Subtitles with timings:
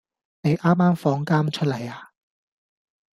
[0.41, 2.09] 你啱啱放監出嚟呀？